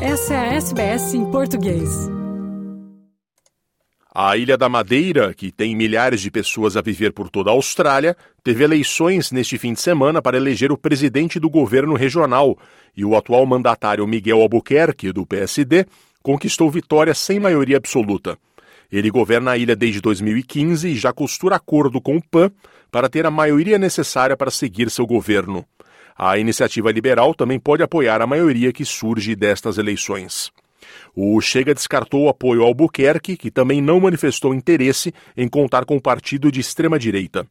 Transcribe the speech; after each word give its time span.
Essa 0.00 0.34
é 0.34 0.36
a 0.36 0.54
SBS 0.56 1.14
em 1.14 1.24
português. 1.30 1.88
A 4.14 4.36
Ilha 4.36 4.56
da 4.56 4.68
Madeira, 4.68 5.32
que 5.32 5.50
tem 5.50 5.74
milhares 5.74 6.20
de 6.20 6.30
pessoas 6.30 6.76
a 6.76 6.82
viver 6.82 7.14
por 7.14 7.30
toda 7.30 7.48
a 7.48 7.54
Austrália, 7.54 8.14
teve 8.44 8.62
eleições 8.62 9.32
neste 9.32 9.56
fim 9.56 9.72
de 9.72 9.80
semana 9.80 10.20
para 10.20 10.36
eleger 10.36 10.70
o 10.70 10.76
presidente 10.76 11.40
do 11.40 11.48
governo 11.48 11.94
regional 11.94 12.58
e 12.94 13.06
o 13.06 13.16
atual 13.16 13.46
mandatário 13.46 14.06
Miguel 14.06 14.42
Albuquerque, 14.42 15.12
do 15.12 15.24
PSD, 15.24 15.86
conquistou 16.22 16.70
vitória 16.70 17.14
sem 17.14 17.40
maioria 17.40 17.78
absoluta. 17.78 18.38
Ele 18.92 19.10
governa 19.10 19.52
a 19.52 19.56
ilha 19.56 19.74
desde 19.74 20.02
2015 20.02 20.88
e 20.88 20.94
já 20.94 21.10
costura 21.10 21.56
acordo 21.56 22.02
com 22.02 22.18
o 22.18 22.22
PAN 22.22 22.50
para 22.90 23.08
ter 23.08 23.24
a 23.24 23.30
maioria 23.30 23.78
necessária 23.78 24.36
para 24.36 24.50
seguir 24.50 24.90
seu 24.90 25.06
governo. 25.06 25.64
A 26.18 26.38
iniciativa 26.38 26.90
liberal 26.90 27.34
também 27.34 27.58
pode 27.58 27.82
apoiar 27.82 28.22
a 28.22 28.26
maioria 28.26 28.72
que 28.72 28.84
surge 28.84 29.36
destas 29.36 29.76
eleições. 29.76 30.50
O 31.14 31.40
Chega 31.40 31.74
descartou 31.74 32.24
o 32.24 32.28
apoio 32.28 32.62
ao 32.62 32.68
Albuquerque, 32.68 33.36
que 33.36 33.50
também 33.50 33.82
não 33.82 34.00
manifestou 34.00 34.54
interesse 34.54 35.12
em 35.36 35.46
contar 35.46 35.84
com 35.84 35.96
o 35.96 36.00
partido 36.00 36.50
de 36.50 36.60
extrema-direita. 36.60 37.46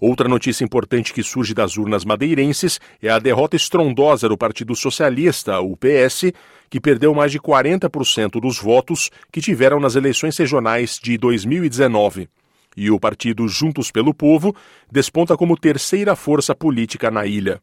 Outra 0.00 0.28
notícia 0.28 0.62
importante 0.64 1.12
que 1.12 1.22
surge 1.22 1.54
das 1.54 1.76
urnas 1.76 2.04
madeirenses 2.04 2.78
é 3.02 3.08
a 3.08 3.18
derrota 3.18 3.56
estrondosa 3.56 4.28
do 4.28 4.36
Partido 4.36 4.76
Socialista, 4.76 5.58
o 5.60 5.76
PS, 5.76 6.32
que 6.68 6.80
perdeu 6.80 7.14
mais 7.14 7.32
de 7.32 7.40
40% 7.40 8.40
dos 8.40 8.58
votos 8.58 9.10
que 9.32 9.40
tiveram 9.40 9.80
nas 9.80 9.96
eleições 9.96 10.36
regionais 10.36 10.98
de 11.02 11.16
2019. 11.16 12.28
E 12.76 12.90
o 12.90 13.00
partido 13.00 13.48
Juntos 13.48 13.90
pelo 13.90 14.12
Povo 14.12 14.54
desponta 14.92 15.36
como 15.36 15.56
terceira 15.56 16.14
força 16.14 16.54
política 16.54 17.10
na 17.10 17.24
ilha. 17.24 17.60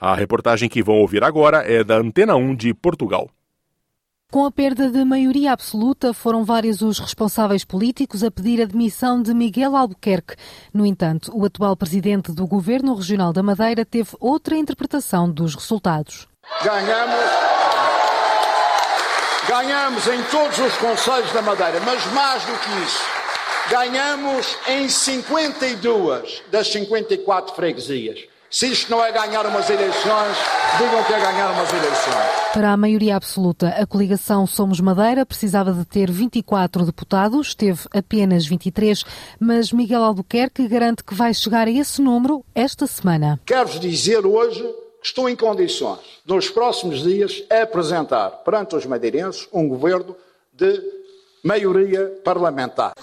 A 0.00 0.14
reportagem 0.14 0.68
que 0.68 0.82
vão 0.82 0.96
ouvir 0.96 1.22
agora 1.22 1.58
é 1.58 1.84
da 1.84 1.96
Antena 1.96 2.36
1 2.36 2.54
de 2.56 2.74
Portugal. 2.74 3.28
Com 4.34 4.44
a 4.44 4.50
perda 4.50 4.90
de 4.90 5.04
maioria 5.04 5.52
absoluta, 5.52 6.12
foram 6.12 6.44
vários 6.44 6.82
os 6.82 6.98
responsáveis 6.98 7.64
políticos 7.64 8.24
a 8.24 8.32
pedir 8.32 8.60
a 8.60 8.64
demissão 8.64 9.22
de 9.22 9.32
Miguel 9.32 9.76
Albuquerque. 9.76 10.34
No 10.72 10.84
entanto, 10.84 11.30
o 11.32 11.44
atual 11.44 11.76
presidente 11.76 12.32
do 12.32 12.44
Governo 12.44 12.96
Regional 12.96 13.32
da 13.32 13.44
Madeira 13.44 13.84
teve 13.84 14.10
outra 14.18 14.56
interpretação 14.56 15.30
dos 15.30 15.54
resultados. 15.54 16.26
Ganhamos, 16.64 17.24
ganhamos 19.48 20.06
em 20.08 20.22
todos 20.24 20.58
os 20.58 20.76
conselhos 20.78 21.32
da 21.32 21.40
Madeira, 21.40 21.78
mas 21.86 22.04
mais 22.12 22.44
do 22.44 22.58
que 22.58 22.70
isso, 22.84 23.04
ganhamos 23.70 24.58
em 24.66 24.88
52 24.88 26.42
das 26.50 26.66
54 26.72 27.54
freguesias. 27.54 28.33
Se 28.54 28.68
isto 28.68 28.88
não 28.88 29.04
é 29.04 29.10
ganhar 29.10 29.44
umas 29.46 29.68
eleições, 29.68 30.36
digam 30.78 31.02
que 31.02 31.12
é 31.12 31.18
ganhar 31.18 31.50
umas 31.50 31.68
eleições. 31.72 32.52
Para 32.52 32.72
a 32.72 32.76
maioria 32.76 33.16
absoluta, 33.16 33.66
a 33.70 33.84
coligação 33.84 34.46
Somos 34.46 34.78
Madeira 34.78 35.26
precisava 35.26 35.72
de 35.72 35.84
ter 35.84 36.08
24 36.08 36.86
deputados, 36.86 37.52
teve 37.52 37.80
apenas 37.92 38.46
23, 38.46 39.02
mas 39.40 39.72
Miguel 39.72 40.04
Albuquerque 40.04 40.68
garante 40.68 41.02
que 41.02 41.16
vai 41.16 41.34
chegar 41.34 41.66
a 41.66 41.70
esse 41.72 42.00
número 42.00 42.44
esta 42.54 42.86
semana. 42.86 43.40
Quero-vos 43.44 43.80
dizer 43.80 44.24
hoje 44.24 44.62
que 45.02 45.08
estou 45.08 45.28
em 45.28 45.34
condições, 45.34 45.98
nos 46.24 46.48
próximos 46.48 47.02
dias, 47.02 47.42
a 47.50 47.62
apresentar 47.62 48.30
perante 48.44 48.76
os 48.76 48.86
madeirenses 48.86 49.48
um 49.52 49.66
governo 49.66 50.14
de 50.52 50.80
maioria 51.44 52.10
parlamentar. 52.24 52.94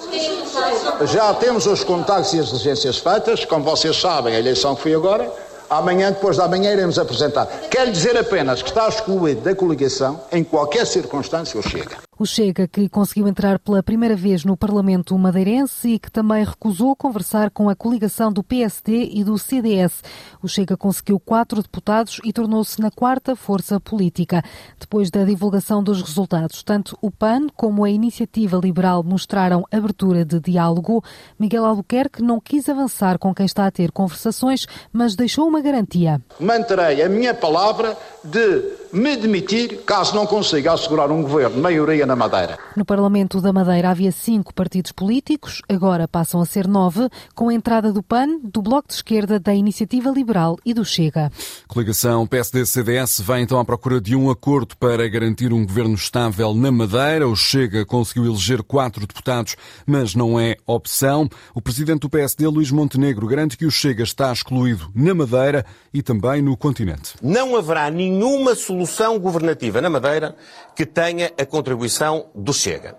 Já 1.06 1.34
temos 1.36 1.68
os 1.68 1.84
contactos 1.84 2.34
e 2.34 2.40
as 2.40 2.48
diligências 2.48 2.98
feitas, 2.98 3.46
como 3.46 3.64
vocês 3.64 3.96
sabem, 3.96 4.36
a 4.36 4.40
eleição 4.40 4.76
foi 4.76 4.94
agora. 4.96 5.32
Amanhã, 5.70 6.12
depois 6.12 6.36
da 6.36 6.48
manhã, 6.48 6.74
iremos 6.74 7.00
apresentar. 7.00 7.46
Quero 7.70 7.92
dizer 7.92 8.18
apenas 8.18 8.62
que 8.62 8.70
está 8.70 8.90
excluído 8.90 9.42
da 9.42 9.56
coligação, 9.56 10.20
em 10.32 10.44
qualquer 10.44 10.86
circunstância, 10.86 11.58
o 11.58 11.64
Chega. 11.64 12.11
O 12.22 12.26
Chega, 12.28 12.68
que 12.68 12.88
conseguiu 12.88 13.28
entrar 13.28 13.58
pela 13.58 13.82
primeira 13.82 14.16
vez 14.16 14.46
no 14.46 14.56
Parlamento 14.56 15.18
madeirense 15.18 15.94
e 15.94 15.98
que 15.98 16.12
também 16.12 16.46
recusou 16.46 16.96
conversar 16.96 17.50
com 17.50 17.68
a 17.68 17.76
coligação 17.76 18.32
do 18.32 18.44
PSD 18.44 19.10
e 19.12 19.24
do 19.24 19.40
CDS. 19.40 20.04
O 20.40 20.48
Chega 20.48 20.78
conseguiu 20.78 21.20
quatro 21.20 21.64
deputados 21.64 22.20
e 22.24 22.32
tornou-se 22.32 22.80
na 22.80 22.92
quarta 22.92 23.36
força 23.36 23.80
política. 23.80 24.44
Depois 24.80 25.10
da 25.10 25.24
divulgação 25.24 25.84
dos 25.84 26.00
resultados, 26.00 26.62
tanto 26.62 26.96
o 27.02 27.10
PAN 27.10 27.48
como 27.56 27.84
a 27.84 27.90
Iniciativa 27.90 28.56
Liberal 28.56 29.02
mostraram 29.02 29.66
abertura 29.72 30.24
de 30.24 30.40
diálogo. 30.40 31.04
Miguel 31.40 31.66
Albuquerque 31.66 32.22
não 32.22 32.40
quis 32.40 32.70
avançar 32.70 33.18
com 33.18 33.34
quem 33.34 33.48
está 33.48 33.66
a 33.66 33.72
ter 33.72 33.92
conversações, 33.92 34.68
mas 34.94 35.16
deixou 35.16 35.48
uma 35.48 35.60
garantia. 35.60 36.22
Manterei 36.40 37.02
a 37.02 37.10
minha 37.10 37.34
palavra 37.34 37.98
de 38.24 38.81
me 38.94 39.16
demitir 39.16 39.84
caso 39.86 40.14
não 40.14 40.28
consiga 40.28 40.74
assegurar 40.74 41.10
um 41.12 41.22
governo 41.22 41.56
de 41.56 41.62
maioria 41.62 42.06
na 42.06 42.16
Madeira. 42.16 42.60
No 42.76 42.84
Parlamento 42.84 43.40
da 43.40 43.54
Madeira 43.54 43.90
havia 43.90 44.12
cinco 44.12 44.54
partidos 44.54 44.92
políticos, 44.92 45.62
agora 45.70 46.08
passam 46.08 46.42
a 46.42 46.46
ser 46.46 46.68
nove, 46.68 47.08
com 47.34 47.48
a 47.48 47.54
entrada 47.54 47.94
do 47.94 48.04
PAN, 48.04 48.40
do 48.44 48.62
Bloco 48.62 48.90
de 48.90 48.96
Esquerda, 48.96 49.40
da 49.40 49.54
Iniciativa 49.54 50.10
Liberal 50.10 50.58
e 50.66 50.74
do 50.74 50.84
Chega. 50.84 51.32
Coligação 51.68 52.28
PSD-CDS 52.28 53.22
vai 53.22 53.42
então 53.42 53.60
à 53.60 53.64
procura 53.64 54.02
de 54.02 54.14
um 54.14 54.30
acordo 54.30 54.76
para 54.76 55.08
garantir 55.08 55.54
um 55.54 55.66
governo 55.66 55.96
estável 55.96 56.54
na 56.54 56.72
Madeira. 56.72 57.28
O 57.28 57.36
Chega 57.36 57.86
conseguiu 57.86 58.26
eleger 58.26 58.62
quatro 58.62 59.08
deputados, 59.08 59.56
mas 59.86 60.16
não 60.16 60.38
é 60.38 60.58
opção. 60.68 61.30
O 61.56 61.62
presidente 61.62 62.02
do 62.02 62.10
PSD, 62.10 62.46
Luís 62.48 62.72
Montenegro, 62.72 63.26
garante 63.26 63.58
que 63.58 63.66
o 63.66 63.72
Chega 63.72 64.04
está 64.04 64.34
excluído 64.34 64.92
na 64.94 65.14
Madeira 65.14 65.66
e 65.94 66.02
também 66.02 66.42
no 66.42 66.58
continente. 66.58 67.14
Não 67.22 67.56
haverá 67.56 67.90
nenhuma 67.90 68.54
solução 68.54 68.81
governativa 69.20 69.82
na 69.82 69.90
Madeira 69.90 70.36
que 70.76 70.86
tenha 70.86 71.32
a 71.38 71.46
contribuição 71.46 72.30
do 72.34 72.54
Chega. 72.54 72.96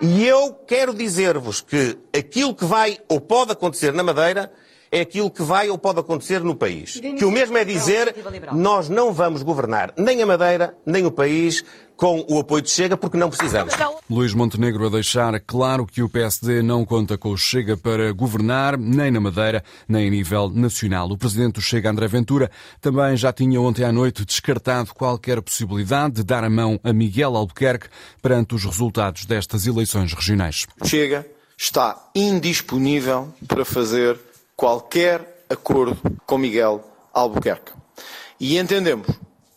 E 0.00 0.26
eu 0.26 0.52
quero 0.66 0.92
dizer-vos 0.92 1.60
que 1.60 1.96
aquilo 2.16 2.54
que 2.54 2.64
vai 2.64 2.98
ou 3.08 3.20
pode 3.20 3.52
acontecer 3.52 3.92
na 3.92 4.02
Madeira 4.02 4.52
é 4.94 5.00
aquilo 5.00 5.28
que 5.28 5.42
vai 5.42 5.68
ou 5.68 5.76
pode 5.76 5.98
acontecer 5.98 6.40
no 6.44 6.54
país. 6.54 7.00
Que 7.00 7.24
o 7.24 7.30
mesmo 7.30 7.58
é 7.58 7.64
dizer, 7.64 8.14
nós 8.52 8.88
não 8.88 9.12
vamos 9.12 9.42
governar 9.42 9.92
nem 9.98 10.22
a 10.22 10.26
Madeira, 10.26 10.76
nem 10.86 11.04
o 11.04 11.10
país 11.10 11.64
com 11.96 12.24
o 12.28 12.38
apoio 12.38 12.62
de 12.62 12.70
Chega, 12.70 12.96
porque 12.96 13.16
não 13.16 13.28
precisamos. 13.28 13.74
Luís 14.08 14.32
Montenegro 14.34 14.86
a 14.86 14.90
deixar 14.90 15.38
claro 15.40 15.84
que 15.84 16.00
o 16.00 16.08
PSD 16.08 16.62
não 16.62 16.84
conta 16.84 17.18
com 17.18 17.30
o 17.30 17.36
Chega 17.36 17.76
para 17.76 18.12
governar, 18.12 18.78
nem 18.78 19.10
na 19.10 19.20
Madeira, 19.20 19.64
nem 19.88 20.06
a 20.06 20.10
nível 20.10 20.48
nacional. 20.48 21.10
O 21.10 21.18
presidente 21.18 21.54
do 21.54 21.60
Chega, 21.60 21.90
André 21.90 22.06
Ventura, 22.06 22.48
também 22.80 23.16
já 23.16 23.32
tinha 23.32 23.60
ontem 23.60 23.84
à 23.84 23.90
noite 23.90 24.24
descartado 24.24 24.94
qualquer 24.94 25.42
possibilidade 25.42 26.14
de 26.14 26.24
dar 26.24 26.44
a 26.44 26.50
mão 26.50 26.78
a 26.84 26.92
Miguel 26.92 27.36
Albuquerque 27.36 27.88
perante 28.22 28.54
os 28.54 28.64
resultados 28.64 29.24
destas 29.24 29.66
eleições 29.66 30.12
regionais. 30.12 30.66
Chega 30.84 31.26
está 31.56 32.10
indisponível 32.14 33.32
para 33.46 33.64
fazer 33.64 34.18
qualquer 34.56 35.44
acordo 35.48 35.98
com 36.26 36.38
Miguel 36.38 36.84
Albuquerque. 37.12 37.72
E 38.38 38.58
entendemos 38.58 39.08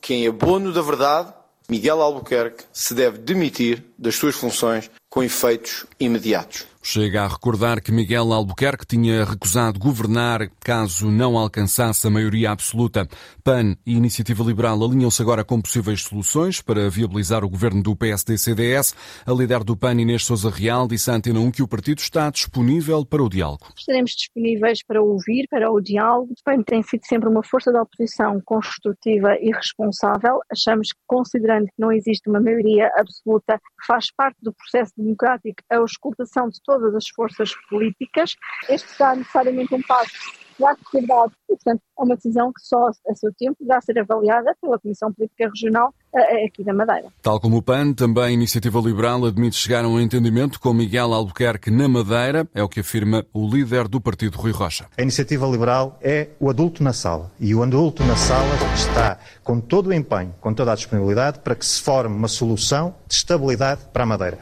que, 0.02 0.14
em 0.14 0.28
abono 0.28 0.72
da 0.72 0.82
verdade, 0.82 1.34
Miguel 1.70 2.02
Albuquerque 2.02 2.64
se 2.72 2.94
deve 2.94 3.18
demitir 3.18 3.84
das 3.98 4.16
suas 4.16 4.36
funções 4.36 4.90
com 5.10 5.24
efeitos 5.24 5.86
imediatos. 6.00 6.66
Chega 6.90 7.24
a 7.24 7.28
recordar 7.28 7.82
que 7.82 7.92
Miguel 7.92 8.32
Albuquerque 8.32 8.86
tinha 8.86 9.26
recusado 9.26 9.78
governar 9.78 10.50
caso 10.64 11.12
não 11.12 11.38
alcançasse 11.38 12.08
a 12.08 12.10
maioria 12.10 12.50
absoluta. 12.50 13.06
PAN 13.44 13.76
e 13.86 13.94
Iniciativa 13.94 14.42
Liberal 14.42 14.82
alinham-se 14.82 15.22
agora 15.22 15.44
com 15.44 15.62
possíveis 15.62 16.04
soluções 16.04 16.62
para 16.62 16.90
viabilizar 16.90 17.44
o 17.44 17.50
governo 17.50 17.84
do 17.84 17.94
PSD-CDS. 17.94 18.96
A 19.26 19.34
líder 19.34 19.66
do 19.66 19.76
PAN, 19.76 20.00
Inês 20.00 20.24
Souza 20.24 20.50
Real, 20.50 20.88
disse 20.88 21.12
à 21.12 21.16
Antena 21.16 21.42
1 21.42 21.52
que 21.52 21.62
o 21.62 21.68
partido 21.68 22.00
está 22.00 22.30
disponível 22.30 23.06
para 23.06 23.22
o 23.22 23.28
diálogo. 23.28 23.68
Estaremos 23.78 24.12
disponíveis 24.12 24.80
para 24.82 25.02
ouvir, 25.02 25.46
para 25.50 25.70
o 25.70 25.82
diálogo. 25.82 26.32
O 26.32 26.44
PAN 26.46 26.64
tem 26.64 26.82
sido 26.84 27.02
sempre 27.04 27.28
uma 27.28 27.44
força 27.44 27.70
da 27.70 27.82
oposição 27.82 28.40
construtiva 28.46 29.36
e 29.42 29.52
responsável. 29.52 30.40
Achamos 30.50 30.94
que, 30.94 31.00
considerando 31.06 31.66
que 31.66 31.74
não 31.78 31.92
existe 31.92 32.30
uma 32.30 32.40
maioria 32.40 32.90
absoluta 32.98 33.60
faz 33.86 34.10
parte 34.10 34.38
do 34.42 34.54
processo 34.54 34.94
democrático, 34.98 35.62
a 35.70 35.80
auscultação 35.80 36.48
de 36.48 36.62
todas 36.78 36.96
as 36.96 37.10
forças 37.10 37.52
políticas. 37.70 38.36
Este 38.70 38.90
será 38.92 39.16
necessariamente 39.16 39.74
um 39.74 39.82
passo 39.82 40.12
que 40.12 40.58
terá 40.58 40.76
que 40.76 40.90
ser 40.92 41.08
dado 41.08 41.32
e, 41.50 41.56
portanto, 41.56 41.82
é 42.00 42.04
uma 42.04 42.16
decisão 42.16 42.52
que 42.52 42.62
só 42.62 42.88
a 42.88 43.16
seu 43.16 43.32
tempo 43.38 43.56
deverá 43.60 43.82
ser 43.82 44.00
avaliada 44.00 44.56
pela 44.62 44.80
Comissão 44.80 45.12
Política 45.14 45.50
Regional 45.50 45.94
eh, 46.14 46.46
aqui 46.46 46.64
da 46.64 46.74
Madeira. 46.74 47.10
Tal 47.22 47.40
como 47.40 47.58
o 47.58 47.62
PAN, 47.62 47.94
também 47.94 48.24
a 48.24 48.32
Iniciativa 48.32 48.80
Liberal 48.80 49.26
admite 49.26 49.56
chegar 49.56 49.86
a 49.86 49.88
um 49.88 50.00
entendimento 50.00 50.60
com 50.60 50.74
Miguel 50.74 51.14
Albuquerque 51.14 51.72
na 51.72 51.88
Madeira, 51.88 52.48
é 52.54 52.62
o 52.64 52.70
que 52.70 52.80
afirma 52.80 53.26
o 53.34 53.48
líder 53.48 53.88
do 53.88 54.02
partido, 54.02 54.38
Rui 54.38 54.52
Rocha. 54.52 54.88
A 54.98 55.02
Iniciativa 55.02 55.46
Liberal 55.48 55.98
é 56.02 56.30
o 56.40 56.50
adulto 56.50 56.84
na 56.84 56.94
sala 56.94 57.32
e 57.40 57.54
o 57.54 57.64
adulto 57.64 58.04
na 58.04 58.16
sala 58.16 58.54
está 58.76 59.20
com 59.44 59.60
todo 59.60 59.88
o 59.88 59.94
empenho, 59.94 60.34
com 60.40 60.54
toda 60.54 60.72
a 60.72 60.76
disponibilidade 60.76 61.40
para 61.40 61.56
que 61.56 61.66
se 61.66 61.82
forme 61.82 62.16
uma 62.16 62.28
solução 62.28 62.96
de 63.08 63.16
estabilidade 63.16 63.82
para 63.94 64.04
a 64.04 64.08
Madeira. 64.08 64.40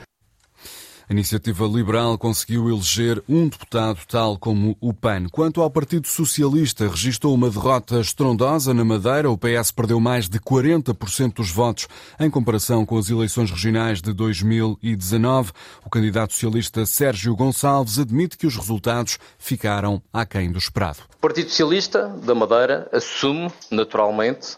A 1.07 1.13
iniciativa 1.13 1.65
liberal 1.65 2.17
conseguiu 2.17 2.67
eleger 2.67 3.23
um 3.29 3.47
deputado, 3.47 3.99
tal 4.07 4.39
como 4.39 4.75
o 4.81 4.91
PAN. 4.91 5.27
Quanto 5.31 5.61
ao 5.61 5.69
Partido 5.69 6.07
Socialista, 6.07 6.87
registrou 6.87 7.35
uma 7.35 7.47
derrota 7.47 7.99
estrondosa 7.99 8.73
na 8.73 8.83
Madeira. 8.83 9.29
O 9.29 9.37
PS 9.37 9.71
perdeu 9.71 9.99
mais 9.99 10.27
de 10.27 10.39
40% 10.39 11.35
dos 11.35 11.51
votos 11.51 11.87
em 12.19 12.27
comparação 12.27 12.87
com 12.87 12.97
as 12.97 13.11
eleições 13.11 13.51
regionais 13.51 14.01
de 14.01 14.13
2019. 14.13 15.51
O 15.85 15.91
candidato 15.91 16.33
socialista 16.33 16.87
Sérgio 16.87 17.35
Gonçalves 17.35 17.99
admite 17.99 18.35
que 18.35 18.47
os 18.47 18.55
resultados 18.55 19.19
ficaram 19.37 20.01
aquém 20.11 20.51
do 20.51 20.57
esperado. 20.57 20.99
O 21.17 21.21
Partido 21.21 21.49
Socialista 21.49 22.07
da 22.23 22.33
Madeira 22.33 22.89
assume, 22.91 23.51
naturalmente, 23.69 24.57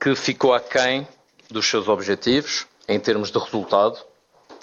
que 0.00 0.16
ficou 0.16 0.52
aquém 0.52 1.06
dos 1.48 1.64
seus 1.68 1.86
objetivos 1.86 2.66
em 2.88 2.98
termos 2.98 3.30
de 3.30 3.38
resultado 3.38 3.98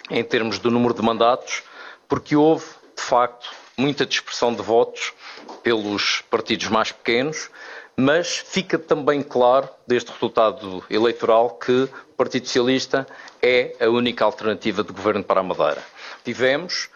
em 0.10 0.24
termos 0.24 0.60
do 0.60 0.70
número 0.70 0.94
de 0.94 1.02
mandatos, 1.02 1.64
porque 2.08 2.36
houve, 2.36 2.66
de 2.96 3.02
facto, 3.02 3.50
muita 3.78 4.06
dispersão 4.06 4.54
de 4.54 4.62
votos 4.62 5.14
pelos 5.64 6.22
partidos 6.30 6.68
mais 6.68 6.92
pequenos, 6.92 7.50
mas 7.96 8.38
fica 8.38 8.78
também 8.78 9.22
claro 9.22 9.70
deste 9.86 10.12
resultado 10.12 10.84
eleitoral 10.90 11.52
que 11.52 11.84
o 11.84 12.14
Partido 12.18 12.48
Socialista 12.48 13.08
é 13.42 13.76
a 13.80 13.90
única 13.90 14.26
alternativa 14.26 14.84
de 14.84 14.92
governo 14.92 15.24
para 15.24 15.40
a 15.40 15.44
Madeira. 15.44 15.84
Tivemos 16.24 16.90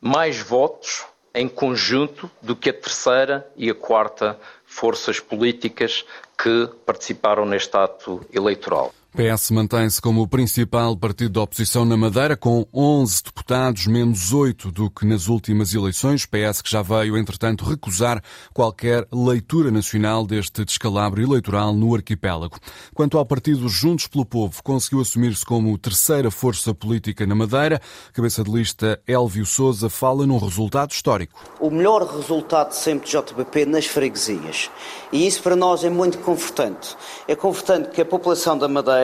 mais 0.00 0.38
votos 0.40 1.04
em 1.34 1.48
conjunto 1.48 2.30
do 2.42 2.54
que 2.54 2.70
a 2.70 2.72
terceira 2.72 3.46
e 3.56 3.70
a 3.70 3.74
quarta 3.74 4.38
forças 4.66 5.20
políticas 5.20 6.04
que 6.36 6.68
participaram 6.84 7.46
neste 7.46 7.76
ato 7.76 8.24
eleitoral. 8.32 8.92
PS 9.14 9.50
mantém-se 9.50 10.00
como 10.00 10.22
o 10.22 10.26
principal 10.26 10.96
partido 10.96 11.34
da 11.34 11.42
oposição 11.42 11.84
na 11.84 11.98
Madeira, 11.98 12.34
com 12.34 12.66
11 12.72 13.24
deputados, 13.24 13.86
menos 13.86 14.32
8 14.32 14.72
do 14.72 14.88
que 14.88 15.04
nas 15.04 15.28
últimas 15.28 15.74
eleições. 15.74 16.24
PS 16.24 16.62
que 16.62 16.70
já 16.70 16.80
veio, 16.80 17.18
entretanto, 17.18 17.62
recusar 17.62 18.22
qualquer 18.54 19.06
leitura 19.12 19.70
nacional 19.70 20.26
deste 20.26 20.64
descalabro 20.64 21.22
eleitoral 21.22 21.74
no 21.74 21.94
arquipélago. 21.94 22.56
Quanto 22.94 23.18
ao 23.18 23.26
partido 23.26 23.68
Juntos 23.68 24.06
pelo 24.06 24.24
Povo, 24.24 24.62
conseguiu 24.62 25.02
assumir-se 25.02 25.44
como 25.44 25.76
terceira 25.76 26.30
força 26.30 26.72
política 26.72 27.26
na 27.26 27.34
Madeira. 27.34 27.82
Cabeça 28.14 28.42
de 28.42 28.50
lista 28.50 28.98
Elvio 29.06 29.44
Souza 29.44 29.90
fala 29.90 30.26
num 30.26 30.38
resultado 30.38 30.90
histórico. 30.90 31.38
O 31.60 31.68
melhor 31.68 32.02
resultado 32.06 32.72
sempre 32.72 33.10
de 33.10 33.12
JPP 33.18 33.66
nas 33.66 33.84
freguesias. 33.84 34.70
E 35.12 35.26
isso 35.26 35.42
para 35.42 35.54
nós 35.54 35.84
é 35.84 35.90
muito 35.90 36.16
confortante. 36.20 36.96
É 37.28 37.36
confortante 37.36 37.90
que 37.90 38.00
a 38.00 38.06
população 38.06 38.56
da 38.56 38.66
Madeira 38.66 39.01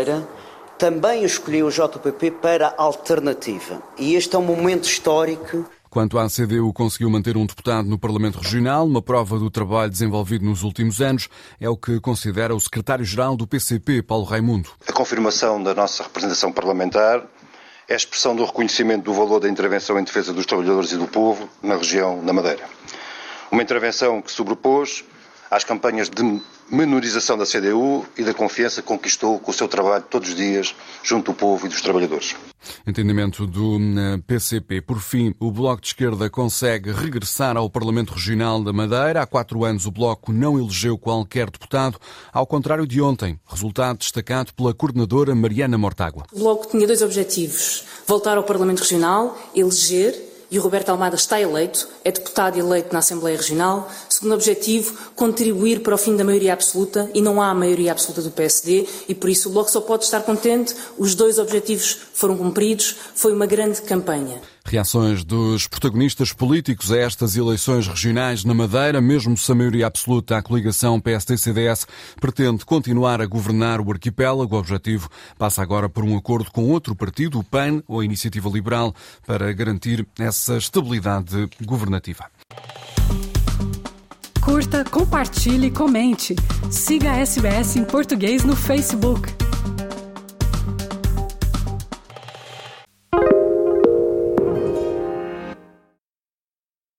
também 0.79 1.25
escolheu 1.25 1.67
o 1.67 1.71
JPP 1.71 2.31
para 2.31 2.69
a 2.69 2.83
alternativa. 2.83 3.83
E 3.99 4.15
este 4.15 4.37
é 4.37 4.39
um 4.39 4.45
momento 4.45 4.85
histórico. 4.85 5.65
Quanto 5.91 6.19
à 6.19 6.29
CDU, 6.29 6.73
conseguiu 6.73 7.11
manter 7.11 7.37
um 7.37 7.47
deputado 7.47 7.89
no 7.89 7.99
Parlamento 7.99 8.39
Regional, 8.39 8.87
uma 8.87 9.00
prova 9.00 9.39
do 9.39 9.50
trabalho 9.50 9.91
desenvolvido 9.91 10.45
nos 10.45 10.62
últimos 10.62 11.00
anos, 11.00 11.29
é 11.59 11.69
o 11.69 11.77
que 11.77 11.99
considera 11.99 12.55
o 12.55 12.61
secretário-geral 12.61 13.37
do 13.37 13.47
PCP, 13.47 14.03
Paulo 14.03 14.25
Raimundo. 14.25 14.71
A 14.87 14.93
confirmação 14.93 15.62
da 15.62 15.75
nossa 15.75 16.03
representação 16.03 16.53
parlamentar 16.53 17.25
é 17.89 17.95
a 17.95 17.97
expressão 17.97 18.37
do 18.37 18.45
reconhecimento 18.45 19.05
do 19.05 19.15
valor 19.15 19.41
da 19.41 19.49
intervenção 19.49 19.99
em 19.99 20.05
defesa 20.05 20.31
dos 20.33 20.45
trabalhadores 20.45 20.93
e 20.93 20.97
do 20.99 21.09
povo 21.09 21.49
na 21.62 21.77
região 21.77 22.23
da 22.23 22.35
Madeira. 22.35 22.65
Uma 23.50 23.62
intervenção 23.62 24.21
que 24.21 24.31
sobrepôs 24.31 25.03
às 25.50 25.65
campanhas 25.65 26.11
de 26.11 26.23
menorização 26.70 27.37
da 27.37 27.44
CDU 27.44 28.05
e 28.17 28.23
da 28.23 28.35
confiança 28.35 28.82
que 28.82 28.88
conquistou 28.88 29.38
com 29.38 29.50
o 29.50 29.55
seu 29.55 29.69
trabalho 29.69 30.05
todos 30.09 30.31
os 30.31 30.37
dias 30.37 30.75
junto 31.03 31.32
do 31.32 31.37
povo 31.37 31.67
e 31.67 31.69
dos 31.69 31.81
trabalhadores. 31.81 32.37
Entendimento 32.87 33.47
do 33.47 33.79
PCP. 34.26 34.76
Eh, 34.76 34.81
Por 34.81 35.00
fim, 35.00 35.35
o 35.38 35.50
Bloco 35.50 35.81
de 35.81 35.88
Esquerda 35.88 36.29
consegue 36.29 36.91
regressar 36.91 37.56
ao 37.56 37.70
Parlamento 37.70 38.12
Regional 38.12 38.62
da 38.62 38.73
Madeira. 38.73 39.23
Há 39.23 39.26
quatro 39.26 39.65
anos 39.65 39.87
o 39.87 39.91
Bloco 39.91 40.32
não 40.32 40.59
elegeu 40.59 40.99
qualquer 40.99 41.50
deputado, 41.50 41.99
ao 42.32 42.47
contrário 42.47 42.87
de 42.87 43.00
ontem, 43.00 43.38
resultado 43.47 43.99
destacado 43.99 44.53
pela 44.55 44.75
coordenadora 44.75 45.35
Mariana 45.35 45.79
Mortágua. 45.79 46.25
O 46.32 46.38
Bloco 46.38 46.69
tinha 46.69 46.87
dois 46.87 47.03
objetivos: 47.03 47.85
voltar 48.06 48.37
ao 48.37 48.44
Parlamento 48.44 48.81
Regional, 48.81 49.38
eleger 49.55 50.27
e 50.50 50.59
o 50.59 50.62
Roberto 50.62 50.89
Almada 50.89 51.17
está 51.17 51.41
eleito, 51.41 51.89
é 52.05 52.11
deputado 52.11 52.59
eleito 52.59 52.93
na 52.93 53.00
Assembleia 53.00 53.37
Regional. 53.37 53.91
Segundo 54.09 54.35
objetivo, 54.35 54.97
contribuir 55.15 55.81
para 55.81 55.95
o 55.95 55.99
fim 55.99 56.17
da 56.17 56.25
maioria 56.25 56.53
absoluta 56.53 57.11
e 57.15 57.21
não 57.21 57.41
há 57.41 57.53
maioria 57.55 57.93
absoluta 57.93 58.23
do 58.23 58.31
PSD 58.31 58.87
e 59.09 59.15
por 59.15 59.29
isso 59.29 59.49
o 59.49 59.53
Bloco 59.53 59.71
só 59.71 59.81
pode 59.81 60.05
estar 60.05 60.21
contente. 60.23 60.75
Os 60.97 61.15
dois 61.15 61.39
objetivos 61.39 61.99
foram 62.12 62.37
cumpridos, 62.37 62.97
foi 63.15 63.33
uma 63.33 63.47
grande 63.47 63.83
campanha. 63.83 64.41
Reações 64.70 65.25
dos 65.25 65.67
protagonistas 65.67 66.31
políticos 66.31 66.93
a 66.93 66.99
estas 66.99 67.37
eleições 67.37 67.88
regionais 67.88 68.44
na 68.44 68.53
Madeira, 68.53 69.00
mesmo 69.00 69.35
se 69.35 69.50
a 69.50 69.55
maioria 69.55 69.87
absoluta, 69.87 70.37
a 70.37 70.43
coligação 70.43 71.00
PSD-CDS 71.00 71.87
pretende 72.20 72.67
continuar 72.67 73.23
a 73.23 73.26
governar 73.26 73.81
o 73.81 73.91
arquipélago. 73.91 74.55
O 74.55 74.59
objetivo 74.59 75.09
passa 75.38 75.62
agora 75.62 75.88
por 75.88 76.05
um 76.05 76.15
acordo 76.19 76.50
com 76.50 76.69
outro 76.69 76.94
partido, 76.94 77.38
o 77.38 77.44
PAN, 77.44 77.82
ou 77.88 78.00
a 78.00 78.05
Iniciativa 78.05 78.47
Liberal, 78.50 78.94
para 79.26 79.50
garantir 79.55 80.06
essa 80.19 80.59
estabilidade 80.59 81.49
governativa. 81.64 82.26
Curta, 84.43 84.85
compartilhe, 84.85 85.71
comente. 85.71 86.37
Siga 86.71 87.12
a 87.12 87.17
SBS 87.21 87.76
em 87.76 87.85
português 87.85 88.44
no 88.44 88.55
Facebook. 88.55 89.48